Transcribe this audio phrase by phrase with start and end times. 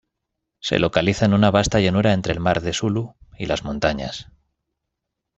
[0.61, 4.29] Se localiza en una vasta llanura entre el Mar de Sulu y las montañas.